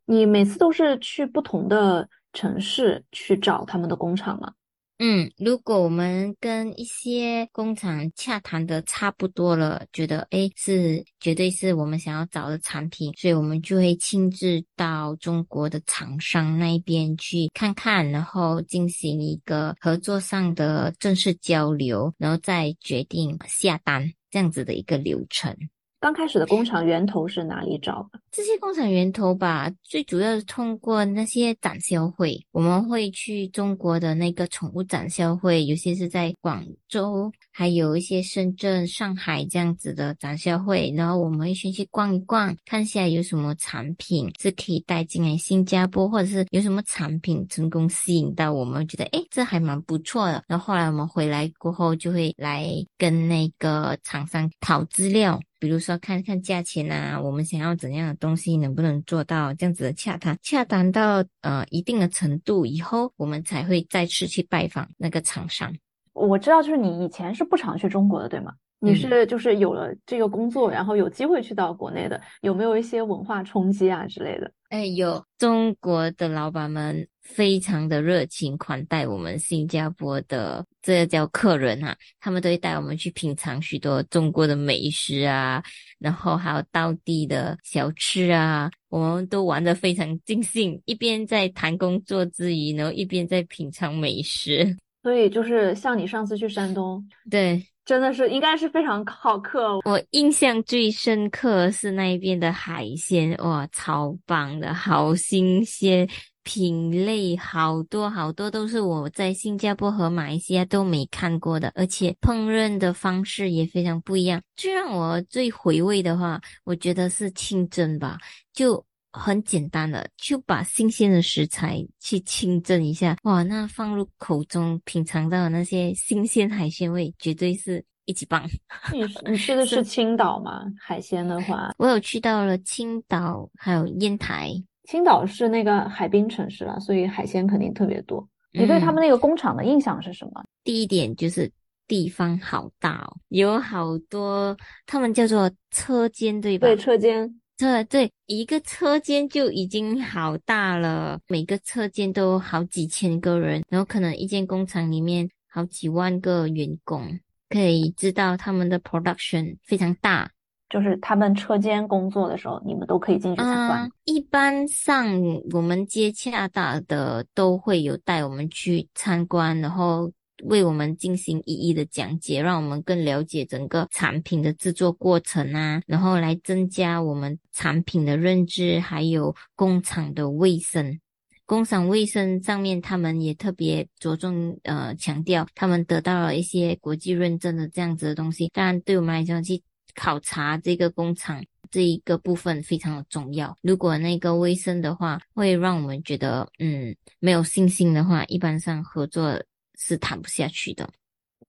[0.04, 4.52] 你每次都是去不同的城市去找他们的工厂吗？
[5.00, 25.56] 嗯，如果我们跟一些工厂洽谈的差不多了，觉得诶是绝对是我们想要找的产品，所以我们就会亲自到中国的厂商那一边去看看，然后进行一个合作上的正式交流，然后再决定下单这样子的一个流程。
[26.00, 28.20] 刚开始的工厂源头是哪里找的？
[28.30, 50.44] 这些工厂源头吧，最主要是通过那些展销会，我们会去中国的那个宠物展销会，有些是在广州，还有一些深圳、上海这样子的展销会，然后我们会先去逛一逛，看一下有什么产品是可以带进来新加坡，或者是有什么产品成功吸引到我们，觉得诶这还蛮不错的。
[50.46, 55.40] 然后后来我们回来过后，就会来跟那个厂商讨资料。
[55.58, 65.74] 比如说看看价钱啊，我们想要怎样的东西能不能做到这样子的洽谈，洽谈到呃一定的程度以后，我们才会再次去拜访那个厂商。
[66.12, 68.52] 我知道，就是你以前是不常去中国的，对吗？
[68.80, 74.50] 你是就是有了这个工作，然后有机会去到国内的，有没有一些文化冲击啊之类的？
[74.68, 85.62] 哎，有中国的老板们非常的热情款待我们新加坡的这叫客人啊，他们都会带我们去品尝许多中国的美食啊，
[85.98, 94.76] 然后还有当地的小吃啊，我们都玩得非常尽兴，一边在谈工作之余，然后一边在品尝美食。
[95.02, 97.64] 所以就是像你上次去山东，对。
[97.88, 99.78] 真的是应该是非常好客。
[99.86, 106.06] 我印象最深刻是那一边的海鲜，哇，超棒的，好新鲜，
[106.42, 114.42] 品类好多好多，都是我在新加坡和马来西亚都没看过的，而且烹饪的方式也非常不一样。
[114.54, 118.18] 最让我最回味的话，我觉得是清蒸吧，
[118.52, 118.84] 就。
[119.12, 128.48] 很简单的，就把新鲜的食材去清蒸一下，哇，那放入口中品尝到的那些新鲜海鲜味，绝对是一级棒。
[128.92, 130.62] 你你去 的是青岛吗？
[130.80, 134.52] 海鲜的话，我有去到了青岛，还有烟台。
[134.84, 138.26] 青岛是那个海滨城市了，所以海鲜肯定特别多。
[138.52, 140.42] 你对他们那个工厂的印象是什么？
[140.64, 141.50] 第一点就是
[141.86, 146.66] 地方好大哦，有好多，他们叫做车间，对吧？
[146.66, 147.40] 对，车间。
[147.58, 157.18] 对对，一个车间就已经好大了，每个车间都好几千个人，然后可能一间工厂里面好几万个员工，
[157.48, 160.30] 可以知道他们的 production 非常大，
[160.70, 163.90] 就是他们车间工作的时候，你们都可以进去参观。
[164.04, 165.20] 一般上
[165.52, 170.12] 我们接洽到的都会有带我们去参观，然后
[170.44, 180.98] 为我们进行一一的讲解，让我们更了解整个产品的制作过程啊，然后来增加我们产品的认知，还有工厂的卫生。
[181.46, 188.50] 工厂卫生上面，他们也特别着重呃强调，他们得到了一些国际认证的这样子的东西。
[188.52, 189.62] 当然，对我们来讲，去
[189.94, 193.56] 考察这个工厂这一个部分非常的重要。
[193.62, 199.42] 如果那个卫生的话，会让我们觉得嗯没有信心的话，一般上合作
[199.78, 200.90] 是谈不下去的。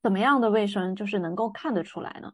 [0.01, 2.31] 怎么样的卫生就是能够看得出来呢？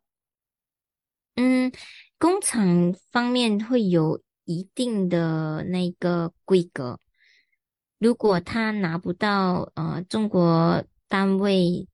[1.36, 1.72] 嗯，
[2.20, 7.00] 工厂方面会有一定的那个规格。
[7.98, 11.88] 如果他拿不到呃中国单位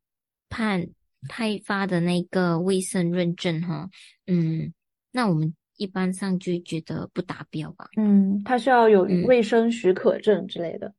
[0.50, 0.90] 判
[1.30, 3.90] 派发的那个卫生认证哈，
[4.28, 4.74] 嗯，
[5.12, 7.88] 那我们一般上就觉得不达标吧。
[7.98, 10.94] 嗯，他需要有卫生许可证之类的。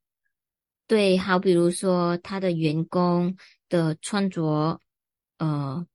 [0.93, 3.35] 对，好，比如说他的员工
[3.71, 4.79] 的穿着，
[5.39, 5.87] 呃，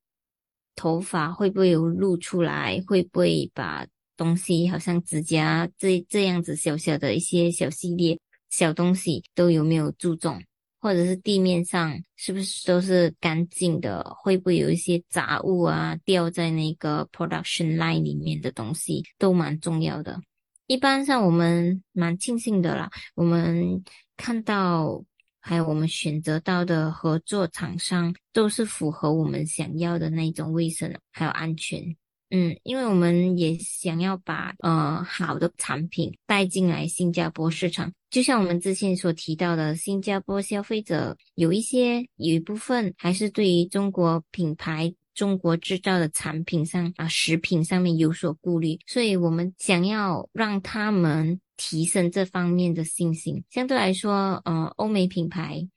[0.76, 2.84] 头发会不会有露出来？
[2.88, 3.86] 会不会把
[4.16, 8.18] 东西好像指甲这这样子小小的一些小系列？
[8.50, 10.42] 小东西都有没有注重，
[10.80, 14.04] 或者是地面上是不是都是干净的？
[14.24, 20.20] 会不会有一些杂物啊掉在那个 production line 里面的东西都蛮重要的。
[20.66, 23.84] 一般上我们蛮庆幸的啦，我们
[24.18, 25.02] 看到
[25.40, 31.96] 还有我们选择到的合作厂商都是符合我们想要的那种卫生还有安全。
[32.30, 53.44] 嗯，因为我们也想要把呃好的产品带进来新加坡市场，就像我们之前所提到的，新加坡消费者有一些有一部分还是对于中国品牌、中国制造的产品上啊食品上面有所顾虑，所以我们想要让他们提升这方面的信心。
[53.50, 55.68] 相对来说，呃，欧美品牌。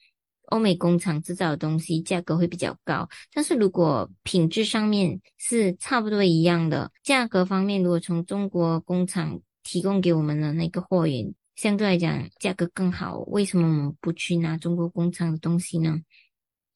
[0.50, 16.00] 欧美工厂制造的东西价格会比较高，但是如果品质上面是差不多一样的，价格方面如果从中国工厂提供给我们的那个货源相对来讲价格更好，为什么我们不去拿中国工厂的东西呢？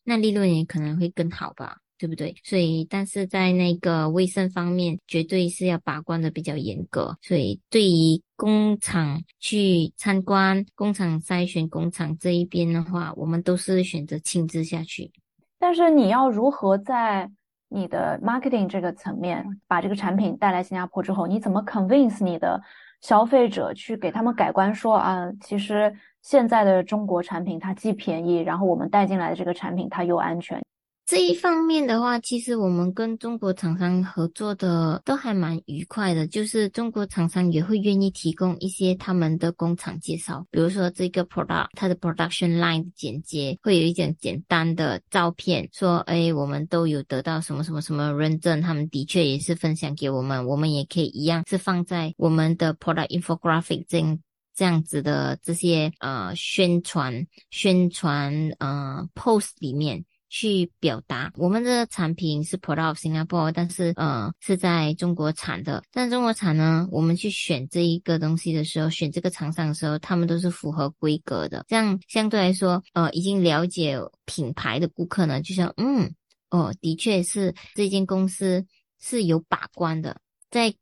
[0.05, 1.79] 那利润也可能会更好吧。
[1.99, 2.35] 对不对？
[2.43, 7.17] 所以，但是在那个卫生方面，绝对是要把关的比较严格。
[7.23, 15.11] 所以，对于工厂去参观、工厂筛选工厂这一边的话，我们都是选择亲自下去。
[15.59, 17.31] 但是，你要如何在
[17.69, 22.61] 你的 marketing 这个层面把这个产品带来新加坡之后，你怎么 convince 你的
[23.01, 24.75] 消费者去给他们改观？
[24.75, 30.63] 说啊，其实现在的中国产品它既便宜，然后我们带进来的这个产品它又安全。
[31.07, 54.19] 这一方面的话，其实我们跟中国厂商合作的都还蛮愉快的，就是中国厂商也会愿意提供一些他们的工厂介绍，比如说这个 product 它的 production line 简介，会有一点简单的照片，说哎，我们都有得到什么什么什么认证，他们的确也是分享给我们，我们也可以一样是放在我们的 product infographic 这样
[54.55, 60.03] 这样子的这些呃宣传宣传呃 post 里面。
[60.35, 65.81] 去表达我们的产品是 product Singapore，但是呃是在中国产的。
[65.93, 71.65] 但中国产呢，我们去选这一个东西的时候，选这个厂商的时候，他们都是符合规格的。
[71.69, 76.13] 这样相对来说，呃，已经了解品牌的顾客呢，就像嗯
[76.51, 78.67] 哦，的确是这间公司
[79.01, 80.17] 是有把关的，
[80.51, 80.75] 在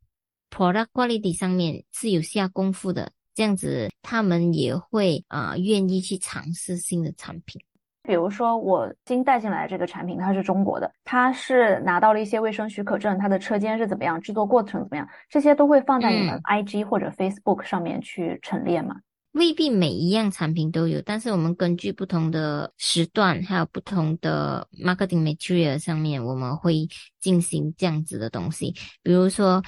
[0.48, 3.12] product quality 上面是有下功夫的。
[3.34, 7.60] 这样子，他们也会啊愿意去尝试新的产品。
[8.04, 18.96] 比如说，我新带进来的这个产品，它是中国的，它是拿到了一些卫生许可证，它的车间是怎么样，制作过程怎么样，这些都会放在你们 IG 或者 Facebook 上面去陈列嘛？
[19.32, 26.88] 未必每一样产品都有，但是我们根据不同的时段，还有不同的 marketing material 上面，我们会
[27.20, 28.74] 进行这样子的东西。
[29.02, 29.62] 比如说，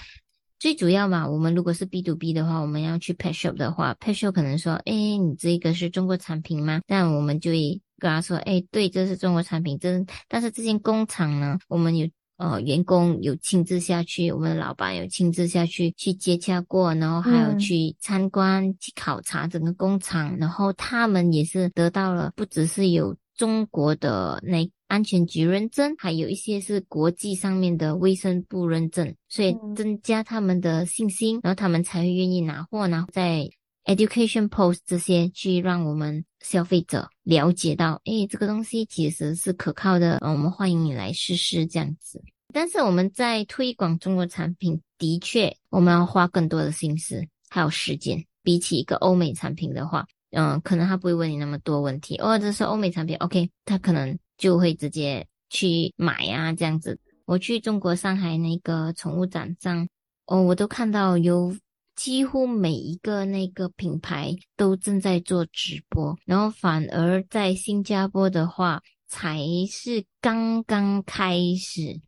[0.58, 6.80] 最主要嘛，我们如果是 B to B 的话，我们要去 pet shop 的话，pet shop 可能说，哎，你这个是中国产品吗？
[6.86, 7.80] 但我们就会。
[8.04, 33.48] 跟他说：“哎，对，这是中国产品，真但是这间工厂呢，我们有呃员工有亲自下去，我们的老板有亲自下去去接洽过，然后还有去参观、去考察整个工厂，然后他们也是得到了不只是有中国的那安全局认证，还有一些是国际上面的卫生部认证，所以增加他们的信心，然后他们才会愿意拿货，然后在。”
[33.84, 42.22] Education post 这些去让我们消费者了解到，哎，这个东西其实是可靠的，我们欢迎你来试试这样子。
[42.52, 56.98] 但是我们在推广中国产品，的确我们要花更多的心思还有时间，比起一个欧美产品的话，嗯，可能他不会问你那么多问题，或者是欧美产品，OK，他可能就会直接去买啊这样子。
[57.26, 59.86] 我去中国上海那个宠物展上，
[60.26, 61.54] 哦，我都看到有
[61.94, 69.38] 几乎每一个那个品牌都正在做直播，然后反而在新加坡的话，才
[69.70, 72.00] 是刚刚开始，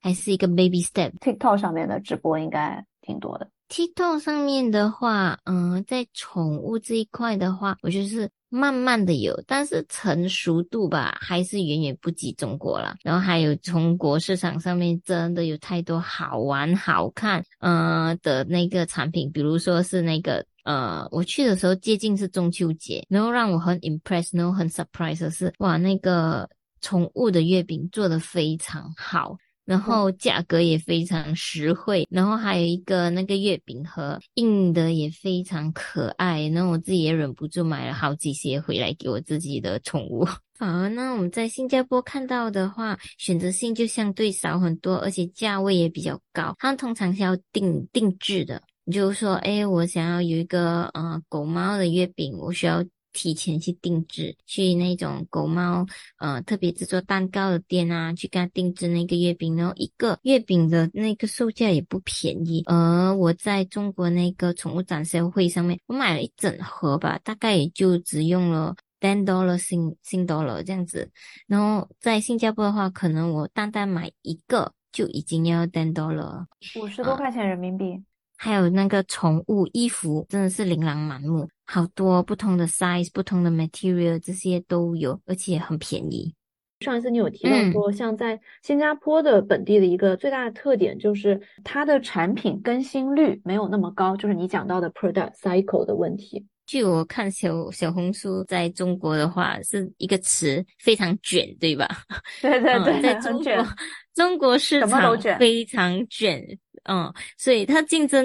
[0.00, 1.12] 还是一个 baby step。
[1.18, 3.50] TikTok 上面的直播应该挺多的。
[3.68, 8.30] TikTok 上面的话，嗯，在宠物这一块的话，我就是。
[8.54, 12.94] 慢慢的有，但是成熟度吧，还是远远不及中国了。
[13.02, 26.48] 然后还有中国市场上面真的有太多好玩、好看，呃的那个产品，比如说是那个，呃，我去的时候接近是中秋节，然后让我很 impress，然后很 surprise 的是，哇，那个
[26.80, 29.36] 宠物的月饼做的非常好。
[29.64, 40.26] 然后价格也非常实惠，然后还有一个那个月饼盒印的也非常可爱，然后我自己也忍不住买了好几些回来给我自己的宠物。
[40.54, 46.54] 反而呢，我们在新加坡看到的话，选择性就相对少很多，而且价位也比较高。
[46.58, 48.62] 它通常是要定定制的，
[48.92, 52.84] 就是说，哎，我想要有一个呃狗猫的月饼，我需要。
[53.14, 55.86] 提前去定制，去那种狗猫
[56.18, 62.62] 呃特别制作蛋糕的店啊，去给他定制那个月饼，然后一个月饼的那个售价也不便宜。
[62.66, 71.10] 而我在中国那个宠物展销会上面，我买了一整盒吧，大概也就只用了 ten dollar 新新 dollar 这样子。
[71.46, 76.44] 然后在新加坡的话，可能我单单买一个就已经要 ten dollar，
[76.80, 78.02] 五十多块钱人民币。
[78.44, 86.34] 还有那个宠物衣服，真的是琳琅满目，好多不同的 size、不同的 material，这些都有，而且很便宜。
[86.80, 96.44] 上一次你有提到说，像在新加坡的本地的一个最大的特点，就是它的产品更新率没有那么高，就是你讲到的 product cycle 的问题。
[96.66, 101.88] 据我看小小红书，在中国的话是一个词，非常卷，对吧？
[102.42, 103.66] 对对对，在中国，
[104.14, 106.58] 中国市场非常卷。
[106.84, 108.24] 嗯，所以它竞争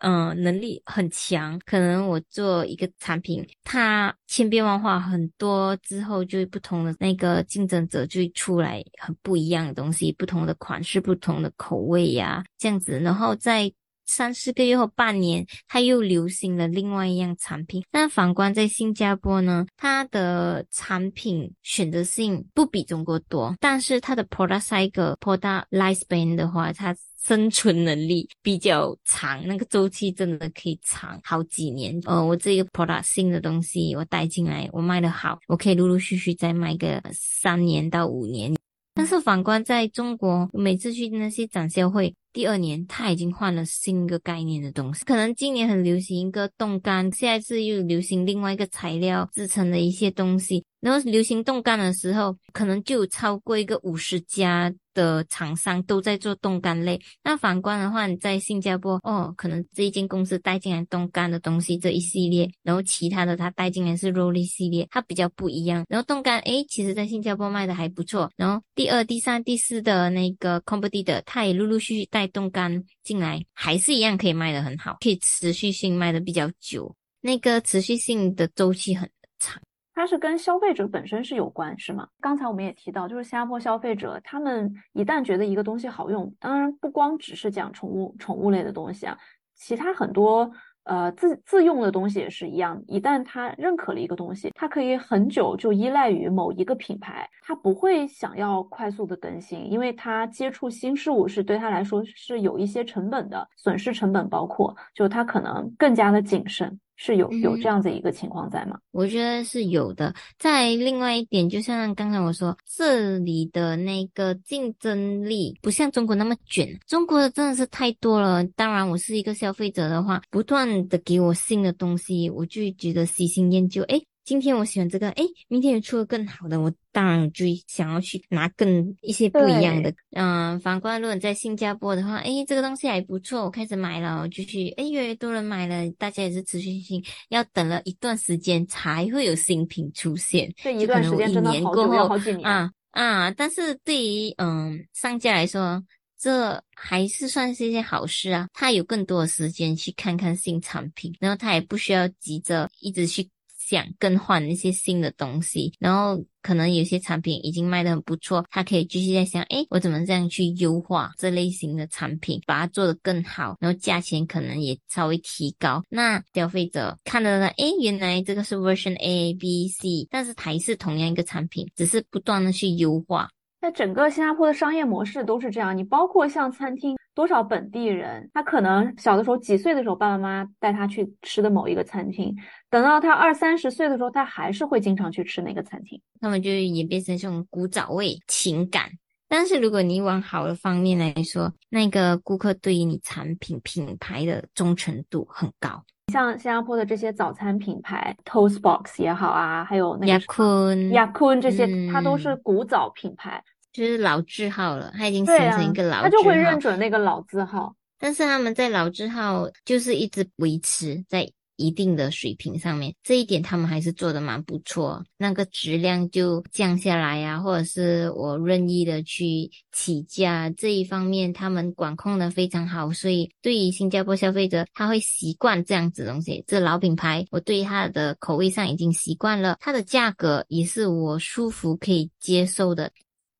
[0.00, 1.58] 嗯能力很强。
[1.64, 12.98] 可能我做一个产品，它千变万化很多之后，就不同的那个竞争者就会出来很不一样的东西，不同的款式、不同的口味呀，这样子。
[13.00, 13.72] 然后在
[14.06, 17.82] 三四个月后、半年，它又流行了另外一样产品。
[17.90, 31.98] 但反观在新加坡呢，它的产品选择性不比中国多，但是它的 product cycle、product lifespan 的话，它生存能力比较长，那个周期真的可以长好几年。
[32.04, 38.54] 呃，我这个 product 新的东西我带进来，我卖的好，我可以陆陆续续再卖个三年到五年。
[38.96, 45.04] 但是反观在中国，每次去那些展销会，第二年他已经换了新一个概念的东西。
[45.04, 50.64] 可能今年很流行一个冻干，下一次又流行另外一个材料制成的一些东西。
[50.80, 54.74] 然后流行冻干的时候，可能就超过一个五十家。
[54.94, 65.84] 的厂商都在做冻干类，那反观的话，你在新加坡哦，可能这一间公司带进来冻干的东西这一系列，然后其他的它带进来是肉类系列，它比较不一样。
[65.88, 68.30] 然后冻干，诶，其实在新加坡卖的还不错。
[68.36, 79.60] 然后第二、第三、第四的那个 competitor，它也陆陆续续带冻干进来，还是一样可以卖的很好，可以持续性卖的比较久，那个持续性的周期很长。
[79.94, 82.08] 它是跟消费者本身是有关，是吗？
[82.20, 89.16] 刚才我们也提到，就是新加坡消费者，他们一旦觉得一个东西好用，当然不光只是讲宠物宠物类的东西啊，
[89.54, 90.50] 其他很多
[90.82, 92.82] 呃自自用的东西也是一样。
[92.88, 106.78] 一旦他认可了一个东西，他可以很久就依赖于某一个品牌，他不会想要快速的更新，因为他接触新事物是对他来说是有一些成本的，损失成本包括，就他可能更加的谨慎。
[106.96, 108.78] 是有有这样子一个情况在吗？
[108.92, 110.14] 我觉得是有的。
[110.38, 118.44] 在另外一点，就像刚才我说，这里的那个竞争力不像中国那么卷，中国的真的是太多了。
[118.54, 123.82] 当然，我是一个消费者的话，不断的给我新的东西，我就觉得喜新厌旧。
[123.82, 129.94] 诶，今天我喜欢这个，哎，明天又出了更好的，我当然就想要去拿更一些不一样的。
[130.12, 140.50] 嗯，反观如果在新加坡的话，哎，这个东西还不错，我开始买了，我就去，诶，越来越多人买了，大家也是持续性要等了一段时间才会有新品出现。
[140.56, 143.30] 这一段时间真的好久，好几年啊啊！
[143.32, 145.84] 但是对于嗯商家来说，
[146.18, 153.28] 这还是算是一件好事啊，他有更多的时间去看看新产品，然后他也不需要急着一直去。
[153.66, 165.82] 想更换一些新的东西，然后可能有些产品已经卖得很不错，他可以继续在想，哎，我怎么这样去优化这类型的产品，把它做得更好，然后价钱可能也稍微提高。
[165.88, 173.30] 那消费者看到了，哎，原来这个是 version A、B、C，但是还是同样一个产品，只是不断的去优化。
[173.62, 182.34] 在整个新加坡的商业模式都是这样，你包括像餐厅，多少本地人，他可能小的时候几岁的时候，爸爸妈妈带他去吃的某一个餐厅，
[182.68, 188.90] 等到他二三十岁的时候，他还是会经常去吃那个餐厅，他们就演变成这种古早味情感。
[189.28, 195.82] 但是如果你往好的方面来说，那个顾客对于你产品品牌的忠诚度很高。
[196.12, 203.42] 像新加坡的这些早餐品牌，Toast Box 也好啊，还有那个雅坤、雅坤这些，它都是古早品牌。
[203.74, 207.74] 就是老字号了，它已经形成一个老字号，他就会认准那个老字号。
[207.98, 215.02] 但是他们在老字号就是一直维持在一定的水平上面，这一点他们还是做的蛮不错。
[215.16, 222.92] 那个质量就降下来呀，或者是我任意的去起价这一方面，他们管控的非常好。
[222.92, 226.42] 所以对于新加坡消费者，他会习惯这样子东西。
[226.46, 232.90] 这老品牌，我对它的口味上已经习惯了，它的价格也是我舒服可以接受的。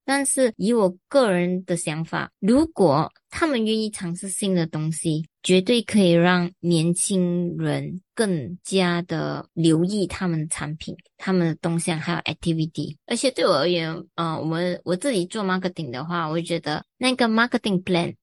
[0.04, 12.96] 但是以我个人的想法，如果他们愿意尝试新的东西，绝对可以让年轻人更加的留意他们的产品、他们的动向还有 activity。
[13.06, 18.14] 而且对我而言，呃，我们我自己做 marketing 的话，我觉得那个 marketing plan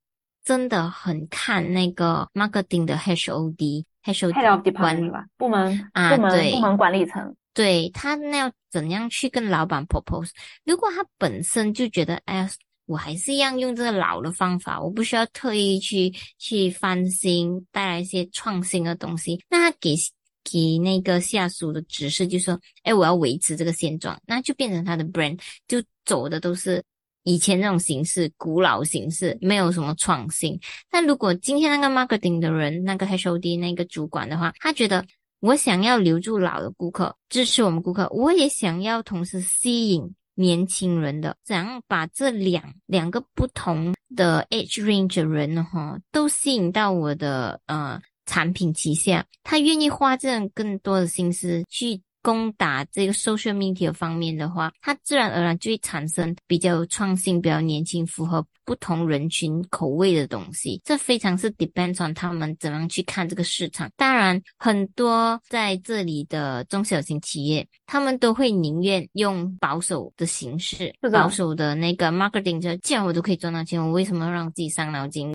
[0.44, 7.36] 真的很看那个 marketing 的 HOD，HOD 管理吧，部门啊，对，部门管理层。
[7.54, 10.30] 对他那要怎样去跟老板 propose？
[10.64, 12.50] 如果他本身就觉得，哎呀，
[12.86, 19.96] 我还是一样用这个老的方法，我不需要特意去去翻新，带来一些创新的东西，那他给
[20.44, 25.38] 给那个下属的指示就说，哎，我要维持这个现状，那就变成他的 brand
[25.68, 26.82] 就走的都是
[27.24, 30.58] 以前那种形式，古老形式，没有什么创新。
[30.90, 35.06] 但如果今天那个 marketing 的人，那个 HOD 那个主管的话，他觉得。
[35.42, 38.08] 我想要留住老的顾客，支持我们顾客。
[38.12, 49.26] 我也想要同时吸引年轻人的，怎样把这两两个不同的 age range 人哈，都吸引到我的呃产品旗下。
[49.44, 52.02] 他愿意花这样更多的心思去。
[52.22, 60.82] 攻打这个 social media 方面的话，它自然而然就会产生比较有创新、比较年轻、符合不同人群口味的东西。
[60.84, 63.90] 这非常是 depends on 他们怎样去看这个市场。
[63.96, 72.62] 当然，很多在这里的中小型企业，他们都会宁愿用保守的形式、保守的那个 marketing。
[72.62, 75.34] 就既然我都可以赚到钱，我为什么要让自己伤脑筋？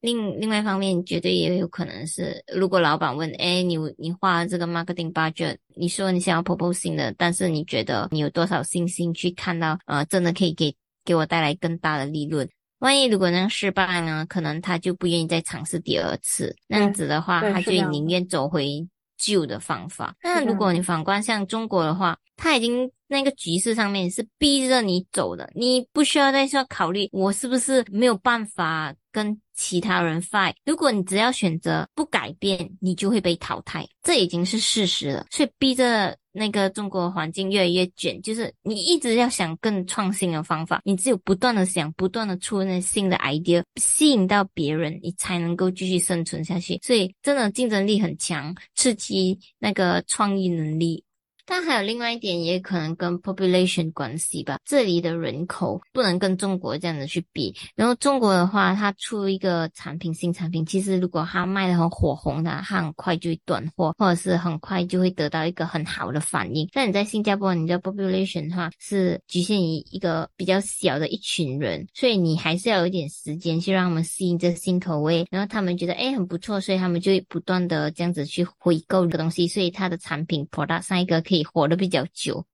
[0.00, 10.74] 另另外一方面，绝对也有可能是，如果老板问，哎，你你花这个 marketing budget，你说你想要 proposing 的，但是你觉得你有多少信心去看到，呃，真的可以给
[11.04, 12.48] 给我带来更大的利润？
[12.78, 14.24] 万一如果那样失败呢？
[14.26, 16.56] 可能他就不愿意再尝试第二次。
[16.66, 18.88] 那样子的话，他就宁愿走回
[19.18, 20.14] 旧的方法。
[20.22, 29.40] 那如果你反观像中国的话，他已经那个局势上面是逼着你走的，你不需要再说考虑我是不是没有办法跟。
[29.52, 35.26] 其他人 fight，如果你只要选择不改变，你就会被淘汰，这已经是事实了。
[35.30, 46.78] 所以逼着那个中国环境越来越卷，就是你一直要想更创新的方法，你只有不断的想，不断的出那新的 idea，吸引到别人，你才能够继续生存下去。
[46.82, 51.04] 所以真的竞争力很强，刺激那个创意能力。
[51.50, 54.56] 但还有另外一点，也可能跟 population 关系吧。
[54.64, 57.52] 这里的人口不能跟中国这样子去比。
[57.74, 66.68] 然后中国的话，它出一个产品新产品，其实如果它卖的很火红的，它很快就会断货，或者是很快就会得到一个很好的反应。
[66.72, 75.26] 但你在新加坡，你的 population 的话是局限于一个比较小的一群人，所以你还是要有一点时间去让他们适应这新口味。
[75.32, 81.44] 然后他们觉得哎很不错，所以他们就会不断的这样子去回购这个东西，所以它的产品 product 上一个可以以。
[81.52, 82.44] 活得比较久。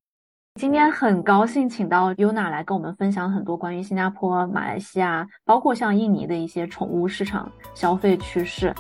[0.59, 8.74] 今天很高兴请到 Yuna 来跟我们分享很多关于新加坡、马来西亚，包括像印尼的一些宠物市场消费趋势。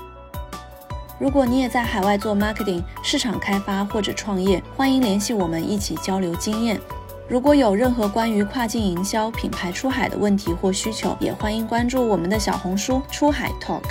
[1.18, 6.80] 如果你也在海外做 marketing、市场开发或者创业，欢迎联系我们一起交流经验。
[7.28, 13.82] 如果有任何关于跨境营销、品牌出海的问题或需求，也欢迎关注我们的小红书“出海 Talk”。